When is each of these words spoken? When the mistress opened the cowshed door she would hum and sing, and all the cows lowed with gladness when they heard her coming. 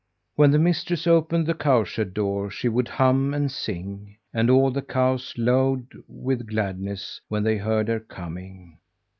When 0.35 0.49
the 0.49 0.57
mistress 0.57 1.05
opened 1.05 1.45
the 1.45 1.53
cowshed 1.53 2.15
door 2.15 2.49
she 2.49 2.67
would 2.67 2.87
hum 2.87 3.35
and 3.35 3.51
sing, 3.51 4.15
and 4.33 4.49
all 4.49 4.71
the 4.71 4.81
cows 4.81 5.35
lowed 5.37 5.85
with 6.07 6.47
gladness 6.47 7.21
when 7.27 7.43
they 7.43 7.57
heard 7.57 7.87
her 7.87 7.99
coming. 7.99 8.79